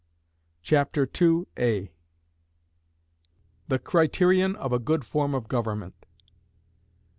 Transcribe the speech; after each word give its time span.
Chapter 0.63 1.07
II 1.21 1.43
The 1.55 1.91
Criterion 3.77 4.55
of 4.55 4.73
a 4.73 4.79
Good 4.79 5.05
Form 5.05 5.35
of 5.35 5.47
Government. 5.47 6.07